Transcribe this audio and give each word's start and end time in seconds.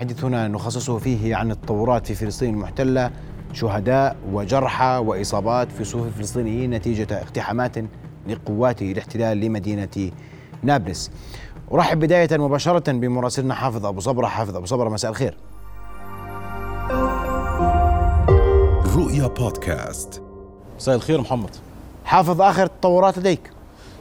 حديثنا 0.00 0.48
نخصصه 0.48 0.98
فيه 0.98 1.36
عن 1.36 1.50
التطورات 1.50 2.06
في 2.06 2.14
فلسطين 2.14 2.54
المحتلة 2.54 3.10
شهداء 3.52 4.16
وجرحى 4.32 5.02
وإصابات 5.06 5.72
في 5.72 5.84
صفوف 5.84 6.06
الفلسطينيين 6.06 6.70
نتيجة 6.70 7.22
اقتحامات 7.22 7.72
لقوات 8.28 8.82
الاحتلال 8.82 9.40
لمدينة 9.40 10.10
نابلس. 10.62 11.10
أرحب 11.72 11.98
بداية 11.98 12.28
مباشرة 12.38 12.92
بمراسلنا 12.92 13.54
حافظ 13.54 13.86
أبو 13.86 14.00
صبرة 14.00 14.26
حافظ 14.26 14.56
أبو 14.56 14.66
صبرة 14.66 14.88
مساء 14.88 15.10
الخير. 15.10 15.36
رؤيا 18.96 19.26
بودكاست. 19.26 20.22
مساء 20.76 20.94
الخير 20.94 21.20
محمد. 21.20 21.56
حافظ 22.04 22.40
آخر 22.40 22.62
التطورات 22.62 23.18
لديك؟ 23.18 23.50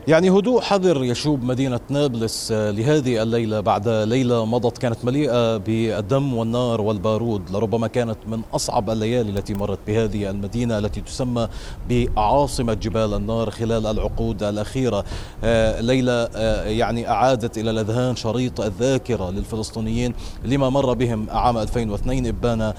يعني 0.07 0.29
هدوء 0.29 0.61
حذر 0.61 1.03
يشوب 1.03 1.43
مدينة 1.43 1.79
نابلس 1.89 2.51
آه، 2.51 2.71
لهذه 2.71 3.23
الليلة 3.23 3.59
بعد 3.59 3.87
ليلة 3.87 4.45
مضت 4.45 4.77
كانت 4.77 5.05
مليئة 5.05 5.57
بالدم 5.57 6.33
والنار 6.33 6.81
والبارود 6.81 7.49
لربما 7.51 7.87
كانت 7.87 8.17
من 8.27 8.41
أصعب 8.53 8.89
الليالي 8.89 9.29
التي 9.29 9.53
مرت 9.53 9.79
بهذه 9.87 10.29
المدينة 10.29 10.77
التي 10.77 11.01
تسمى 11.01 11.47
بعاصمة 11.89 12.73
جبال 12.73 13.13
النار 13.13 13.51
خلال 13.51 13.85
العقود 13.85 14.43
الأخيرة. 14.43 15.03
آه، 15.43 15.81
ليلة 15.81 16.29
آه، 16.35 16.65
يعني 16.65 17.09
أعادت 17.09 17.57
إلى 17.57 17.71
الأذهان 17.71 18.15
شريط 18.15 18.61
الذاكرة 18.61 19.29
للفلسطينيين 19.29 20.13
لما 20.43 20.69
مر 20.69 20.93
بهم 20.93 21.29
عام 21.29 21.57
2002 21.57 22.27
إبان 22.27 22.73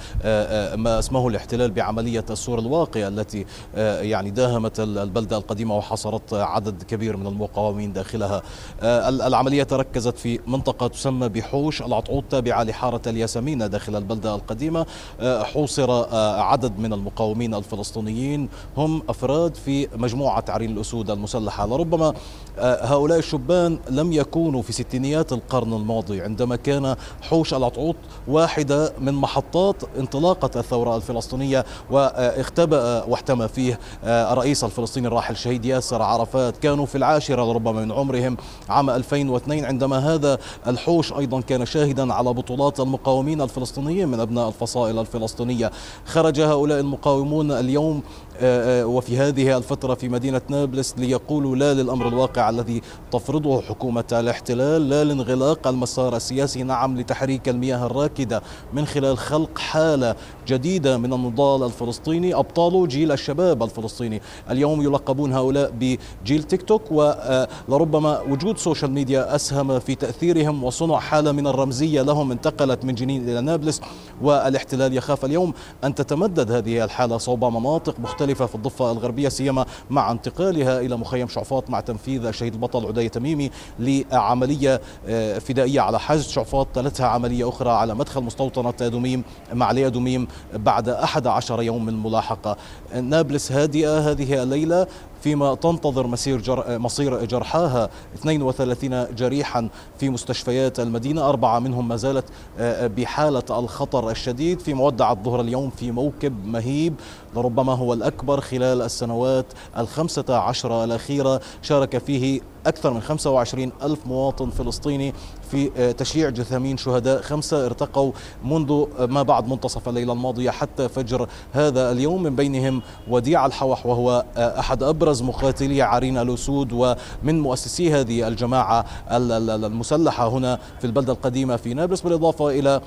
ما 0.79 0.99
اسمه 0.99 1.29
الاحتلال 1.29 1.71
بعملية 1.71 2.25
السور 2.31 2.59
الواقية 2.59 3.09
التي 3.09 3.47
يعني 3.77 4.31
داهمت 4.31 4.81
البلدة 4.81 5.37
القديمة 5.37 5.77
وحصرت 5.77 6.35
عدد 6.35 6.83
كبير 6.83 7.16
من 7.17 7.27
المقاومين 7.27 7.93
داخلها. 7.93 8.43
آه، 8.83 9.09
العملية 9.09 9.63
تركزت 9.63 10.19
في 10.19 10.41
منطقة 10.47 10.87
تسمى 10.87 11.29
بحوش 11.29 11.83
العطعوط 11.83 12.25
تابعة 12.31 12.63
لحارة 12.63 13.03
الياسمين 13.07 13.71
داخل 13.71 13.97
البلدة 13.97 14.35
القديمة. 14.35 14.87
آه، 15.21 15.43
حوصر 15.43 15.91
آه، 15.91 16.41
عدد 16.41 16.79
من 16.79 16.93
المقاومين 16.93 17.55
الفلسطينيين 17.55 18.49
هم 18.77 19.03
أفراد 19.09 19.55
في 19.55 19.89
مجموعة 19.97 20.45
عرين 20.49 20.71
الأسود 20.71 21.11
المسلحة. 21.11 21.67
لربما 21.67 22.15
هؤلاء 22.59 23.19
الشبان 23.19 23.79
لم 23.91 24.13
يكونوا 24.13 24.63
في 24.63 24.73
ستينيات 24.73 25.33
القرن 25.33 25.73
الماضي 25.73 26.21
عندما 26.21 26.57
كان 26.57 26.97
حوش 27.23 27.55
العطعوط 27.55 27.97
واحدة 28.29 28.93
من 29.01 29.15
محطات 29.15 29.77
انطلاقة 29.99 30.61
الثورة 30.61 30.97
الفلسطينية 30.97 31.65
واختبأ 31.91 33.05
واحتمى 33.05 33.49
فيه 33.49 33.79
الرئيس 34.05 34.65
الفلسطيني 34.65 35.07
الراحل 35.07 35.37
شهيد 35.37 35.65
ياسر 35.65 36.03
عرفات. 36.03 36.57
كانوا 36.57 36.87
في 36.87 36.99
العاشرة 37.07 37.53
ربما 37.53 37.85
من 37.85 37.93
عمرهم 37.93 38.37
عام 38.69 38.91
2002 38.91 39.65
عندما 39.65 39.99
هذا 39.99 40.39
الحوش 40.67 41.13
أيضا 41.13 41.41
كان 41.41 41.67
شاهدا 41.67 42.15
على 42.15 42.33
بطولات 42.33 42.81
المقاومين 42.81 43.41
الفلسطينيين 43.41 44.09
من 44.09 44.21
أبناء 44.21 44.49
الفصائل 44.49 44.99
الفلسطينية. 44.99 45.71
خرج 46.07 46.41
هؤلاء 46.41 46.81
المقاومون 46.81 47.51
اليوم 47.51 48.03
وفي 48.43 49.19
هذه 49.19 49.57
الفترة 49.57 49.95
في 49.95 50.09
مدينة 50.09 50.41
نابلس 50.49 50.95
ليقولوا 50.99 51.57
لا 51.57 51.75
للأمر 51.75 52.09
الواقع 52.09 52.51
الذي 52.51 52.83
تفرضه 53.13 53.61
حكومة 53.61 54.05
الاحتلال 54.13 54.89
لا 54.89 55.05
لانغلاق 55.05 55.69
المسار 55.69 56.17
السياسي 56.17 56.63
نعم 56.63 57.01
لتحريك 57.01 57.49
المياه 57.49 57.87
الراكدة 57.87 58.43
من 58.73 58.87
خلال 58.87 59.19
خلق 59.19 59.59
حالة 59.59 60.17
جديدة 60.49 60.99
من 60.99 61.13
النضال 61.13 61.63
الفلسطيني 61.63 62.35
أبطال 62.35 62.89
جيل 62.89 63.13
الشباب 63.13 63.63
الفلسطيني. 63.63 64.23
اليوم 64.51 64.83
يلقبون 64.83 65.33
هؤلاء 65.33 65.73
بجيل 65.81 66.43
تيك 66.43 66.63
توك 66.63 66.83
ولربما 66.93 68.21
وجود 68.21 68.59
social 68.59 68.91
media 68.91 69.35
أسهم 69.35 69.79
في 69.79 69.95
تأثيرهم 69.95 70.65
وصنع 70.65 70.99
حالة 70.99 71.33
من 71.33 71.47
الرمزية 71.47 72.03
لهم 72.03 72.31
انتقلت 72.33 72.85
من 72.85 72.95
جنين 72.95 73.29
إلى 73.29 73.41
نابلس 73.41 73.81
والإحتلال 74.23 74.97
يخاف 74.97 75.25
اليوم 75.25 75.53
أن 75.85 75.95
تتمدد 75.95 76.51
هذه 76.51 76.85
الحالة. 76.85 77.19
صوب 77.19 77.45
مناطق 77.45 78.01
مختلفة 78.01 78.26
مختلفة 78.27 78.47
في 78.47 78.55
الضفة 78.55 78.93
الغربية 78.93 79.29
سيما 79.29 79.67
مع 79.91 80.11
انتقالها 80.11 80.81
إلى 80.81 80.97
مخيم 80.97 81.29
شعفاط 81.29 81.71
مع 81.71 81.81
تنفيذ 81.81 82.27
الشهيد 82.27 82.55
البطل 82.55 82.87
عدي 82.87 83.09
تميمي 83.09 83.51
لعملية 83.79 84.81
آه، 85.07 85.39
فدائية 85.39 85.81
على 85.81 86.01
حاجز 86.01 86.29
شعفاط. 86.29 86.69
تلتها 86.75 87.07
عملية 87.07 87.49
أخرى 87.49 87.71
على 87.71 87.95
مدخل 87.95 88.21
مستوطنة 88.21 88.75
أدوميم 88.81 89.25
مع 89.53 89.71
أدوميم 89.71 90.29
بعد 90.55 90.89
11 90.89 91.63
يوم 91.63 91.83
من 91.83 91.93
الملاحقة 91.93 92.57
نابلس 92.95 93.53
هادئة 93.53 93.99
هذه 93.99 94.43
الليلة. 94.43 94.87
فيما 95.27 95.55
تنتظر 95.55 96.07
مسير 96.07 96.41
جر... 96.41 96.79
مصير 96.79 97.25
جرحاها. 97.25 97.89
32 98.15 99.15
جريحا 99.15 99.69
في 99.99 100.11
مستشفيات 100.11 100.81
المدينة. 100.81 101.29
أربعة 101.29 101.59
منهم 101.59 101.89
ما 101.89 101.97
زالت 101.97 102.25
آه، 102.59 102.87
بحالة 102.87 103.43
الخطر 103.51 104.11
الشديد. 104.11 104.61
في 104.61 104.75
مودع 104.75 105.13
الظهر 105.13 105.41
اليوم 105.41 105.71
في 105.71 105.91
موكب 105.91 106.47
مهيب 106.47 106.95
لربما 107.37 107.73
هو 107.73 107.93
الأكبر 107.93 108.41
خلال 108.41 108.83
السنوات 108.83 109.47
الخمسة 109.79 110.37
عشر 110.37 110.85
الأخيرة. 110.85 111.41
شارك 111.63 111.99
فيه 111.99 112.41
أكثر 112.67 112.93
من 112.93 113.01
25 113.01 113.73
ألف 113.83 114.07
مواطن 114.07 114.51
فلسطيني 114.51 115.15
في 115.51 115.71
آه، 115.77 115.93
تشييع 115.93 116.31
جثامين 116.31 116.77
شهداء. 116.77 117.23
خمسة 117.23 117.67
ارتقوا 117.67 118.13
منذ 118.45 118.85
آه، 118.99 119.07
ما 119.07 119.23
بعد 119.23 119.49
منتصف 119.49 119.89
الليلة 119.89 120.13
الماضية 120.13 120.51
حتى 120.51 120.89
فجر 120.89 121.29
هذا 121.53 121.93
اليوم. 121.93 122.23
من 122.23 122.37
بينهم 122.37 122.83
وديع 123.09 123.47
الحوح 123.47 123.87
وهو 123.87 124.25
آه، 124.37 124.61
أحد 124.61 124.83
أبرز 124.83 125.23
مقاتلي 125.23 125.83
عرين 125.83 126.19
الأسود 126.19 126.73
ومن 126.73 127.41
مؤسسي 127.41 127.93
هذه 127.93 128.29
الجماعة 128.29 128.85
المسلحة 129.11 130.29
هنا 130.29 130.59
في 130.79 130.87
البلدة 130.87 131.13
القديمة 131.13 131.57
في 131.57 131.75
نابلس 131.75 132.01
بالإضافة 132.01 132.51
إلى 132.51 132.81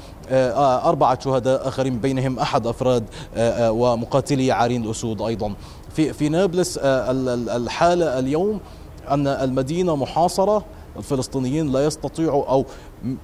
أربعة 0.86 1.20
شهداء 1.24 1.68
آخرين 1.68 2.00
بينهم 2.00 2.40
أحد 2.40 2.68
أفراد 2.68 3.04
ومقاتلي 3.70 4.52
عرين 4.52 4.86
الأسود 4.86 5.22
أيضا. 5.22 5.54
في 5.96 6.14
في 6.14 6.30
نابلس 6.30 6.78
الحالة 6.78 8.20
اليوم 8.20 8.60
أن 9.10 9.28
المدينة 9.28 9.96
محاصرة 9.96 10.64
الفلسطينيين 10.98 11.72
لا 11.72 11.86
يستطيعوا 11.86 12.46
أو 12.46 12.66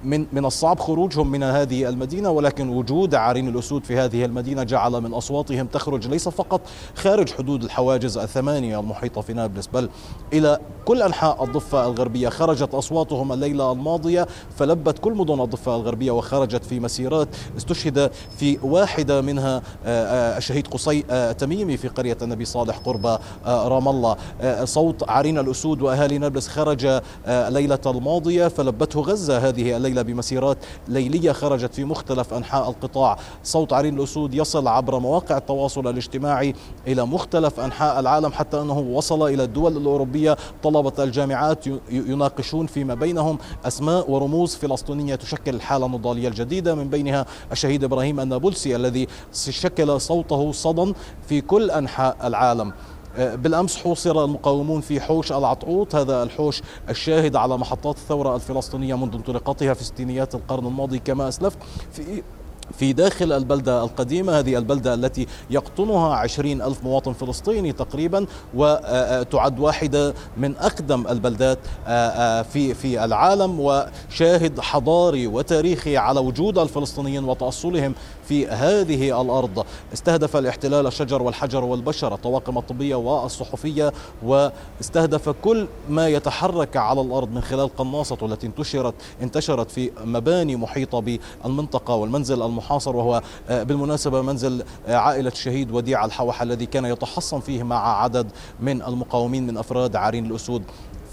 من 0.04 0.26
من 0.32 0.44
الصعب 0.44 0.80
خروجهم 0.80 1.30
من 1.30 1.42
هذه 1.42 1.88
المدينة 1.88 2.30
ولكن 2.30 2.68
وجود 2.68 3.14
عارين 3.14 3.48
الأسود 3.48 3.84
في 3.84 3.98
هذه 3.98 4.24
المدينة 4.24 4.62
جعل 4.62 5.00
من 5.00 5.14
أصواتهم 5.14 5.66
تخرج 5.66 6.08
ليس 6.08 6.28
فقط 6.28 6.60
خارج 6.94 7.32
حدود 7.32 7.64
الحواجز 7.64 8.18
الثمانية 8.18 8.80
المحيطة 8.80 9.20
في 9.20 9.32
نابلس 9.32 9.66
بل 9.66 9.88
إلى 10.32 10.58
كل 10.84 11.02
أنحاء 11.02 11.44
الضفة 11.44 11.86
الغربية. 11.86 12.28
خرجت 12.28 12.74
أصواتهم 12.74 13.32
الليلة 13.32 13.72
الماضية 13.72 14.26
فلبت 14.56 14.98
كل 14.98 15.12
مدن 15.12 15.40
الضفة 15.40 15.76
الغربية 15.76 16.10
وخرجت 16.10 16.64
في 16.64 16.80
مسيرات 16.80 17.28
استشهد 17.56 18.10
في 18.38 18.58
واحدة 18.62 19.20
منها 19.20 19.56
آه، 19.56 20.34
آه، 20.34 20.38
الشهيد 20.38 20.66
قصي 20.66 21.04
آه، 21.10 21.32
تميمي 21.32 21.76
في 21.76 21.88
قرية 21.88 22.16
النبي 22.22 22.44
صالح 22.44 22.78
قرب 22.78 23.18
رام 23.46 23.88
الله. 23.88 24.16
صوت 24.64 25.10
عارين 25.10 25.38
الأسود 25.38 25.82
وأهالي 25.82 26.18
نابلس 26.18 26.48
خرج 26.48 27.00
الليلة 27.26 27.78
الماضية 27.86 28.48
فلبته 28.48 29.00
غزة 29.00 29.38
هذه 29.38 29.65
هذه 29.66 29.76
الليلة 29.76 30.02
بمسيرات 30.02 30.58
ليلية 30.88 31.32
خرجت 31.32 31.74
في 31.74 31.84
مختلف 31.84 32.34
أنحاء 32.34 32.70
القطاع. 32.70 33.18
صوت 33.44 33.72
عرين 33.72 33.98
الأسود 33.98 34.34
يصل 34.34 34.68
عبر 34.68 34.98
مواقع 34.98 35.36
التواصل 35.36 35.88
الاجتماعي 35.88 36.54
إلى 36.86 37.06
مختلف 37.06 37.60
أنحاء 37.60 38.00
العالم 38.00 38.32
حتى 38.32 38.60
أنه 38.60 38.78
وصل 38.78 39.28
إلى 39.28 39.44
الدول 39.44 39.76
الأوروبية. 39.76 40.36
طلبة 40.62 41.04
الجامعات 41.04 41.64
يناقشون 41.90 42.66
فيما 42.66 42.94
بينهم 42.94 43.38
أسماء 43.64 44.10
ورموز 44.10 44.54
فلسطينية 44.54 45.14
تشكل 45.14 45.54
الحالة 45.54 45.86
النضالية 45.86 46.28
الجديدة 46.28 46.74
من 46.74 46.88
بينها 46.88 47.26
الشهيد 47.52 47.84
إبراهيم 47.84 48.20
النابلسي 48.20 48.76
الذي 48.76 49.06
شكل 49.32 50.00
صوته 50.00 50.52
صدى 50.52 50.92
في 51.28 51.40
كل 51.40 51.70
أنحاء 51.70 52.16
العالم. 52.24 52.72
بالأمس 53.18 53.76
حوصر 53.76 54.24
المقاومون 54.24 54.80
في 54.80 55.00
حوش 55.00 55.32
العطعوط. 55.32 55.94
هذا 55.94 56.22
الحوش 56.22 56.62
الشاهد 56.88 57.36
على 57.36 57.58
محطات 57.58 57.96
الثورة 57.96 58.36
الفلسطينية 58.36 58.94
منذ 58.94 59.14
انطلاقتها 59.14 59.74
في 59.74 59.84
ستينيات 59.84 60.34
القرن 60.34 60.66
الماضي. 60.66 60.98
كما 60.98 61.28
أسلفت 61.28 61.58
في 61.92 62.22
في 62.78 62.92
داخل 62.92 63.32
البلدة 63.32 63.84
القديمة 63.84 64.38
هذه 64.38 64.58
البلدة 64.58 64.94
التي 64.94 65.26
يقطنها 65.50 66.14
عشرين 66.14 66.62
ألف 66.62 66.84
مواطن 66.84 67.12
فلسطيني 67.12 67.72
تقريبا 67.72 68.26
وتعد 68.54 69.60
واحدة 69.60 70.14
من 70.36 70.56
أقدم 70.56 71.06
البلدات 71.06 71.58
في 72.52 72.74
في 72.74 73.04
العالم. 73.04 73.60
وشاهد 73.60 74.60
حضاري 74.60 75.26
وتاريخي 75.26 75.96
على 75.96 76.20
وجود 76.20 76.58
الفلسطينيين 76.58 77.24
وتأصلهم 77.24 77.94
في 78.28 78.46
هذه 78.46 79.20
الأرض. 79.20 79.66
استهدف 79.92 80.36
الاحتلال 80.36 80.86
الشجر 80.86 81.22
والحجر 81.22 81.64
والبشر 81.64 82.14
الطواقم 82.14 82.58
الطبية 82.58 82.94
والصحفية 82.94 83.92
واستهدف 84.22 85.28
كل 85.28 85.66
ما 85.88 86.08
يتحرك 86.08 86.76
على 86.76 87.00
الأرض 87.00 87.30
من 87.32 87.40
خلال 87.40 87.76
قناصة 87.76 88.18
التي 88.22 88.46
انتشرت 88.46 88.94
انتشرت 89.22 89.70
في 89.70 89.90
مباني 90.04 90.56
محيطة 90.56 91.00
بالمنطقة 91.00 91.94
والمنزل 91.94 92.42
المحاصر 92.42 92.96
وهو 92.96 93.22
آه، 93.48 93.62
بالمناسبة 93.62 94.22
منزل 94.22 94.62
آه، 94.88 94.96
عائلة 94.96 95.30
الشهيد 95.30 95.70
وديع 95.70 96.04
الحوح 96.04 96.42
الذي 96.42 96.66
كان 96.66 96.84
يتحصن 96.84 97.40
فيه 97.40 97.62
مع 97.62 98.02
عدد 98.02 98.30
من 98.60 98.82
المقاومين 98.82 99.46
من 99.46 99.56
أفراد 99.58 99.96
عرين 99.96 100.26
الأسود. 100.26 100.62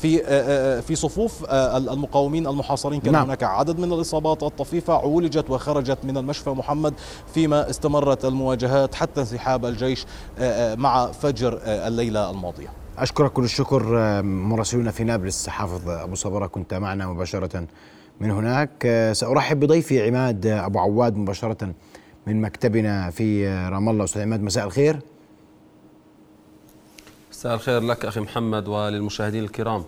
في 0.04 0.82
في 0.82 0.96
صفوف 0.96 1.46
المقاومين 1.50 2.48
المحاصرين 2.48 3.02
كان 3.02 3.12
نعم. 3.14 3.26
هناك. 3.26 3.44
عدد 3.44 3.80
من 3.80 3.94
الإصابات 3.94 4.44
الطفيفه 4.44 4.94
عولجت 4.94 5.50
وخرجت 5.50 5.98
من 6.04 6.18
المشفى 6.18 6.50
محمد 6.50 6.94
فيما 7.34 7.70
استمرت 7.70 8.26
المواجهات 8.26 8.96
حتى 8.96 9.22
انسحاب 9.22 9.66
الجيش 9.66 10.06
مع 10.76 11.12
فجر 11.12 11.60
الليلة 11.66 12.30
الماضية. 12.30 12.68
أشكرك 12.98 13.32
كل 13.32 13.44
الشكر 13.44 13.84
مراسلنا 14.24 14.92
في 14.92 15.04
نابلس 15.04 15.50
حافظ 15.50 15.90
أبو 15.90 16.16
صبرة 16.16 16.48
كنت 16.48 16.74
معنا 16.74 17.08
مباشرة 17.08 17.68
من 18.22 18.32
هناك. 18.32 19.10
سأرحب 19.14 19.60
بضيفي 19.60 20.08
عماد 20.08 20.48
أبو 20.48 20.80
عواد 20.80 21.18
مباشرة 21.18 21.74
من 22.28 22.42
مكتبنا 22.42 23.10
في 23.10 23.48
رام 23.48 23.90
الله. 23.90 24.04
أستاذ 24.04 24.22
عماد 24.22 24.42
مساء 24.42 24.66
الخير. 24.66 25.00
مساء 27.44 27.56
الخير 27.56 27.81
لك 27.81 28.06
أخي 28.06 28.19
محمد 28.19 28.68
وللمشاهدين 28.68 29.44
الكرام. 29.44 29.84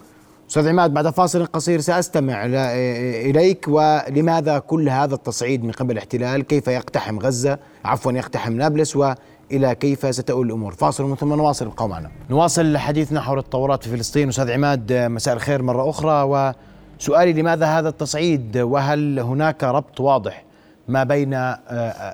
أستاذ 0.50 0.68
عماد 0.68 0.94
بعد 0.94 1.10
فاصل 1.10 1.46
قصير 1.46 1.81
سأستمع 1.81 2.46
إليك 2.46 3.66
ولماذا 3.68 4.60
كل 4.60 4.90
هذا 4.90 5.16
التصعيد 5.16 5.63
من 5.63 5.72
قبل 5.72 5.92
الاحتلال؟ 5.92 6.42
كيف 6.42 6.68
يقتحم 6.68 7.19
غزة؟ 7.19 7.60
عفوا 7.86 8.12
يقتحم 8.12 8.54
نابلس 8.54 8.96
وإلى 8.96 9.75
كيف 9.75 10.16
ستؤول 10.16 10.48
الأمور؟ 10.48 10.74
فاصل 10.74 11.04
ومن 11.04 11.16
ثم 11.16 11.34
نواصل 11.34 11.66
ابقوا 11.66 11.88
معنا. 11.88 12.12
نواصل 12.30 12.78
حديثنا 12.78 13.22
حول 13.22 13.40
التطورات 13.40 13.84
في 13.84 13.90
فلسطين. 13.90 14.30
أستاذ 14.30 14.52
عماد 14.52 14.94
مساء 14.94 15.34
الخير 15.34 15.62
مرة 15.62 15.90
أخرى 15.90 16.54
وسؤالي 17.00 17.34
لماذا 17.34 17.66
هذا 17.66 17.90
التصعيد؟ 17.90 18.57
وهل 18.57 19.19
هناك 19.19 19.63
ربط 19.63 20.00
واضح 20.00 20.46
ما 20.88 21.04
بين 21.04 21.30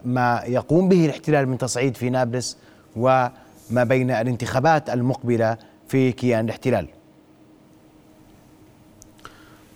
ما 0.05 0.43
يقوم 0.47 0.89
به 0.89 1.05
الاحتلال 1.05 1.49
من 1.49 1.57
تصعيد 1.57 1.97
في 1.97 2.09
نابلس 2.09 2.57
وما 3.71 3.83
بين 3.83 4.11
الانتخابات 4.11 4.89
المقبلة 4.89 5.57
في 5.87 6.11
كيان 6.11 6.45
الاحتلال. 6.45 6.87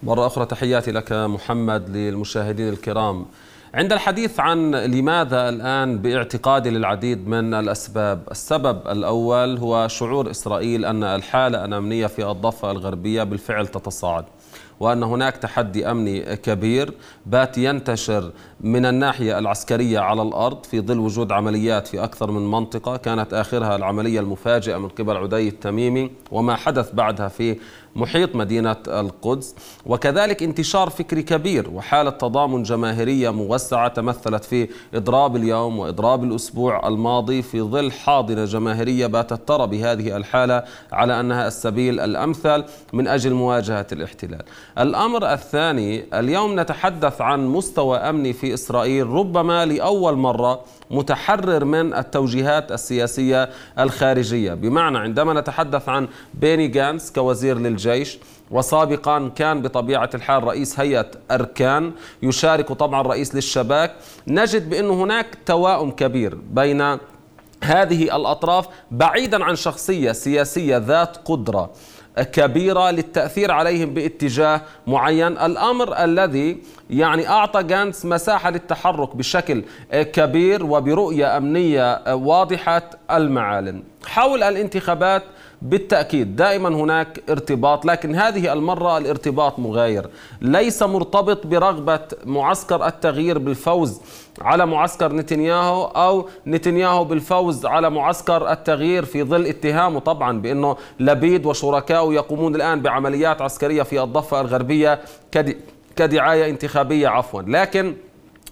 مرة 0.04 0.28
أخرى 0.28 0.46
تحياتي 0.46 0.92
لك 0.92 1.12
محمد 1.12 1.90
للمشاهدين 1.90 2.70
الكرام. 2.70 3.26
عند 3.74 3.94
الحديث 3.94 4.40
عن 4.40 4.76
لماذا 4.76 5.50
الآن 5.50 5.98
باعتقادي 5.98 6.70
للعديد 6.70 7.28
من 7.28 7.54
الأسباب 7.54 8.28
السبب 8.32 8.88
الأول 8.88 9.58
هو 9.58 9.88
شعور 9.88 10.32
إسرائيل 10.32 10.86
أن 10.86 11.04
الحالة 11.04 11.66
الأمنية 11.66 12.08
في 12.08 12.32
الضفة 12.32 12.72
الغربية 12.72 13.24
بالفعل 13.24 13.68
تتصاعد. 13.68 14.26
وأن 14.80 15.04
هناك 15.04 15.38
تحدي 15.38 15.92
أمني 15.92 16.36
كبير 16.36 16.94
بات 17.26 17.58
ينتشر 17.58 18.32
من 18.62 18.86
الناحية 18.86 19.40
العسكرية 19.40 20.00
على 20.00 20.22
الأرض 20.22 20.64
في 20.64 20.82
ظل 20.82 21.00
وجود 21.00 21.32
عمليات 21.32 21.88
في 21.88 22.04
أكثر 22.04 22.32
من 22.32 22.52
منطقة. 22.52 22.98
كانت 22.98 23.34
آخرها 23.34 23.76
العملية 23.76 24.20
المفاجئة 24.20 24.78
من 24.78 24.90
قبل 24.90 25.18
عدي 25.18 25.48
التميمي 25.48 26.12
وما 26.32 26.56
حدث 26.56 26.92
بعدها 26.94 27.28
في 27.28 27.58
محيط 27.96 28.36
مدينة 28.36 28.76
القدس. 28.88 29.56
وكذلك 29.86 30.44
انتشار 30.44 30.90
فكري 30.90 31.24
كبير 31.24 31.70
وحالة 31.70 32.10
تضامن 32.10 32.64
جماهيرية 32.64 33.30
موسعة 33.30 33.88
تمثلت 33.88 34.44
في 34.44 34.70
إضراب 34.94 35.36
اليوم 35.36 35.80
وإضراب 35.80 36.24
الأسبوع 36.24 36.88
الماضي 36.88 37.42
في 37.42 37.62
ظل 37.62 37.92
حاضنة 37.92 38.46
جماهيرية 38.46 39.08
باتت 39.08 39.48
ترى 39.48 39.68
بهذه 39.68 40.18
الحالة 40.18 40.64
على 40.92 41.20
أنها 41.20 41.48
السبيل 41.48 42.00
الأمثل 42.00 42.64
من 42.94 43.08
أجل 43.08 43.34
مواجهة 43.34 43.88
الاحتلال. 43.92 44.44
الأمر 44.80 45.34
الثاني 45.34 46.06
اليوم 46.14 46.60
نتحدث 46.60 47.22
عن 47.22 47.48
مستوى 47.48 47.98
أمني 47.98 48.34
في 48.34 48.54
إسرائيل 48.54 49.08
ربما 49.08 49.66
لأول 49.66 50.16
مرة 50.16 50.62
متحرر 50.92 51.66
من 51.66 51.94
التوجيهات 51.94 52.72
السياسية 52.72 53.50
الخارجية. 53.80 54.54
بمعنى 54.54 54.98
عندما 54.98 55.34
نتحدث 55.34 55.90
عن 55.90 56.08
بيني 56.34 56.68
جانس 56.68 57.12
كوزير 57.12 57.58
للجيش 57.58 58.18
وسابقا 58.52 59.32
كان 59.36 59.62
بطبيعة 59.62 60.10
الحال 60.14 60.44
رئيس 60.44 60.80
هيئة 60.80 61.12
أركان 61.32 61.92
يشارك 62.24 62.72
طبعا 62.72 63.02
رئيس 63.02 63.36
للشباك 63.36 63.96
نجد 64.28 64.70
بأن 64.70 64.90
هناك 64.90 65.38
توائم 65.46 65.92
كبير 65.92 66.36
بين 66.36 66.98
هذه 67.64 68.16
الأطراف 68.16 68.68
بعيدا 68.92 69.44
عن 69.44 69.56
شخصية 69.56 70.12
سياسية 70.12 70.78
ذات 70.78 71.18
قدرة. 71.26 71.70
كبيرة 72.24 72.92
للتأثير 72.92 73.52
عليهم 73.52 73.94
باتجاه 73.94 74.62
معين. 74.88 75.38
الأمر 75.38 76.04
الذي 76.04 76.58
يعني 76.90 77.30
أعطى 77.30 77.64
جانس 77.64 78.06
مساحة 78.06 78.50
للتحرك 78.50 79.16
بشكل 79.16 79.64
كبير 79.94 80.66
وبرؤية 80.66 81.38
أمنية 81.38 82.14
واضحة 82.14 82.90
المعالم. 83.12 83.84
حول 84.08 84.44
الانتخابات 84.44 85.24
بالتأكيد 85.62 86.36
دائما 86.36 86.70
هناك 86.70 87.24
ارتباط 87.30 87.86
لكن 87.86 88.16
هذه 88.16 88.54
المرة 88.54 88.98
الارتباط 88.98 89.60
مغاير. 89.60 90.10
ليس 90.42 90.84
مرتبط 90.84 91.48
برغبة 91.48 92.00
معسكر 92.26 92.88
التغيير 92.88 93.38
بالفوز 93.38 94.02
على 94.42 94.66
معسكر 94.66 95.14
نتنياهو 95.14 95.86
أو 95.86 96.28
نتنياهو 96.48 97.04
بالفوز 97.04 97.66
على 97.66 97.90
معسكر 97.90 98.52
التغيير 98.52 99.06
في 99.06 99.24
ظل 99.24 99.46
اتهامه. 99.46 100.00
طبعا 100.00 100.42
بأنه 100.42 100.78
لبيد 101.00 101.46
وشركائه 101.46 102.14
يقومون 102.14 102.56
الآن 102.56 102.82
بعمليات 102.82 103.42
عسكرية 103.42 103.84
في 103.84 104.04
الضفة 104.04 104.42
الغربية 104.42 105.00
كدعاية 105.96 106.50
انتخابية 106.50 107.08
عفوا. 107.08 107.42
لكن 107.42 107.96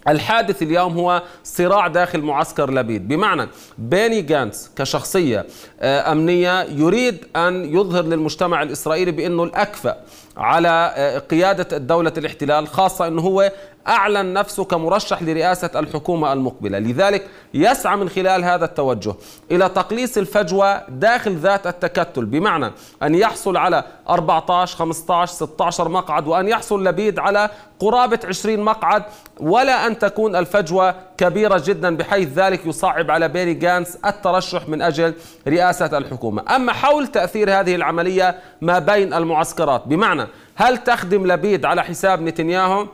الحادث 0.08 0.62
اليوم 0.62 0.94
هو 0.98 1.24
صراع 1.44 1.88
داخل 1.88 2.22
معسكر 2.22 2.72
لبيد. 2.72 3.08
بمعنى 3.08 3.48
بيني 3.78 4.22
جانتس 4.22 4.72
كشخصية 4.76 5.46
آه، 5.80 6.12
أمنية 6.12 6.62
يريد 6.64 7.26
أن 7.36 7.66
يظهر 7.76 8.04
للمجتمع 8.04 8.62
الإسرائيلي 8.64 9.12
بأنه 9.12 9.44
الأكفأ 9.44 9.98
على 10.38 10.94
آه، 10.96 11.20
قيادة 11.20 11.78
الدولة 11.78 12.14
الاحتلال 12.18 12.68
خاصة 12.68 13.08
أنه 13.08 13.22
هو 13.22 13.52
أعلن 13.88 14.34
نفسه 14.34 14.64
كمرشح 14.64 15.24
لرئاسة 15.24 15.70
الحكومة 15.76 16.34
المقبلة. 16.34 16.80
لذلك 16.80 17.28
يسعى 17.54 17.98
من 17.98 18.10
خلال 18.10 18.44
هذا 18.44 18.66
التوجه 18.66 19.14
إلى 19.52 19.70
تقليص 19.70 20.18
الفجوة 20.18 20.90
داخل 20.90 21.36
ذات 21.36 21.68
التكتل 21.68 22.26
بمعنى 22.26 22.72
أن 23.04 23.16
يحصل 23.16 23.58
على 23.58 23.84
14 24.10 24.78
15 24.78 25.34
16 25.34 25.90
مقعد 25.90 26.28
وأن 26.28 26.48
يحصل 26.48 26.88
لبيد 26.88 27.20
على 27.20 27.50
قرابة 27.80 28.20
20 28.26 28.60
مقعد 28.60 29.04
ولا 29.40 29.88
أن 29.88 30.00
تكون 30.00 30.36
الفجوة 30.36 30.96
كبيرة 31.24 31.62
جدا 31.66 31.98
بحيث 31.98 32.30
ذلك 32.40 32.66
يصعب 32.66 33.12
على 33.12 33.28
بيري 33.28 33.54
جانس 33.54 33.98
الترشح 34.06 34.68
من 34.68 34.82
أجل 34.82 35.14
رئاسة 35.48 35.98
الحكومة. 35.98 36.56
أما 36.56 36.74
حول 36.74 37.08
تأثير 37.08 37.60
هذه 37.60 37.76
العملية 37.76 38.36
ما 38.62 38.80
بين 38.80 39.14
المعسكرات 39.14 39.88
بمعنى 39.88 40.28
هل 40.56 40.78
تخدم 40.78 41.28
لبيد 41.28 41.66
على 41.66 41.84
حساب 41.84 42.22
نتنياهو؟ 42.22 42.88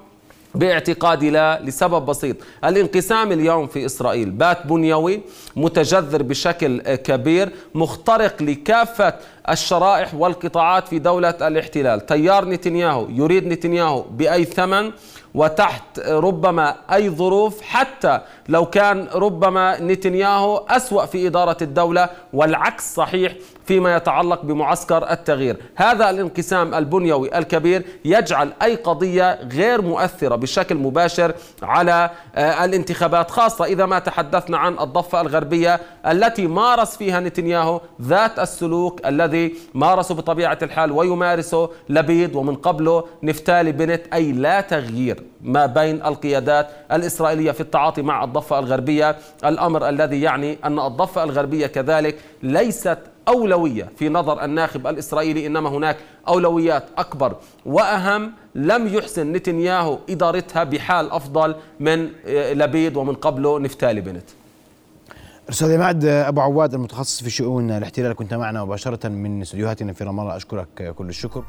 باعتقادي 0.55 1.29
لا 1.29 1.61
لسبب 1.63 2.05
بسيط. 2.05 2.35
الانقسام 2.65 3.31
اليوم 3.31 3.67
في 3.67 3.85
إسرائيل 3.85 4.29
بات 4.29 4.67
بنيوي 4.67 5.21
متجذر 5.55 6.23
بشكل 6.23 6.81
كبير 6.95 7.51
مخترق 7.75 8.43
لكافة 8.43 9.13
الشرائح 9.49 10.13
والقطاعات 10.15 10.87
في 10.87 10.99
دولة 10.99 11.29
الاحتلال. 11.29 12.05
تيار 12.05 12.45
نتنياهو 12.45 13.07
يريد 13.09 13.47
نتنياهو 13.47 14.01
بأي 14.01 14.45
ثمن 14.45 14.91
وتحت 15.35 15.99
ربما 15.99 16.75
أي 16.93 17.09
ظروف 17.09 17.61
حتى 17.61 18.19
لو 18.49 18.65
كان 18.65 19.07
ربما 19.13 19.79
نتنياهو 19.81 20.65
أسوأ 20.69 21.05
في 21.05 21.27
إدارة 21.27 21.57
الدولة 21.61 22.09
والعكس 22.33 22.95
صحيح 22.95 23.33
فيما 23.69 23.95
يتعلق 23.95 24.41
بمعسكر 24.41 25.11
التغيير. 25.11 25.57
هذا 25.75 26.09
الانقسام 26.09 26.73
البنيوي 26.73 27.37
الكبير 27.37 27.85
يجعل 28.05 28.53
أي 28.61 28.75
قضية 28.75 29.39
غير 29.41 29.81
مؤثرة 29.81 30.35
بشكل 30.35 30.75
مباشر 30.75 31.33
على 31.63 32.09
آه، 32.35 32.65
الانتخابات 32.65 33.31
خاصة 33.31 33.65
إذا 33.65 33.85
ما 33.85 33.99
تحدثنا 33.99 34.57
عن 34.57 34.79
الضفة 34.79 35.21
الغربية 35.21 35.79
التي 36.05 36.47
مارس 36.47 36.97
فيها 36.97 37.19
نتنياهو 37.19 37.81
ذات 38.01 38.39
السلوك 38.39 39.07
الذي 39.07 39.55
مارسه 39.73 40.15
بطبيعة 40.15 40.57
الحال 40.61 40.91
ويمارسه 40.91 41.69
لبيد 41.89 42.35
ومن 42.35 42.55
قبله 42.55 43.03
نفتالي 43.23 43.71
بنت 43.71 44.01
أي 44.13 44.31
لا 44.31 44.61
تغيير 44.61 45.23
ما 45.41 45.65
بين 45.65 46.05
القيادات 46.05 46.69
الإسرائيلية 46.91 47.51
في 47.51 47.61
التعاطي 47.61 48.01
مع 48.01 48.23
الضفة 48.23 48.59
الغربية. 48.59 49.15
الأمر 49.45 49.89
الذي 49.89 50.21
يعني 50.21 50.57
أن 50.65 50.79
الضفة 50.79 51.23
الغربية 51.23 51.67
كذلك 51.67 52.17
ليست 52.43 52.97
أولوية 53.29 53.89
في 53.97 54.09
نظر 54.09 54.43
الناخب 54.43 54.87
الإسرائيلي 54.87 55.47
إنما 55.47 55.69
هناك 55.69 55.97
أولويات 56.27 56.83
أكبر. 56.97 57.35
وأهم 57.65 58.31
لم 58.55 58.87
يحسن 58.87 59.31
نتنياهو 59.31 59.99
إدارتها 60.09 60.63
بحال 60.63 61.11
أفضل 61.11 61.55
من 61.79 62.09
لبيد 62.27 62.97
ومن 62.97 63.13
قبله 63.13 63.59
نفتالي 63.59 64.01
بنت. 64.01 64.25
أستاذ 65.49 65.73
عماد 65.73 66.05
أبو 66.05 66.41
عواد 66.41 66.73
المتخصص 66.73 67.23
في 67.23 67.29
شؤون 67.29 67.71
الاحتلال 67.71 68.13
كنت 68.13 68.33
معنا 68.33 68.63
مباشرة 68.63 69.07
من 69.07 69.41
استديوهاتنا 69.41 69.93
في 69.93 70.03
رام 70.03 70.19
الله 70.19 70.35
اشكرك 70.35 70.93
كل 70.97 71.09
الشكر. 71.09 71.43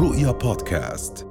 رؤيا 0.00 0.30
بودكاست. 0.30 1.26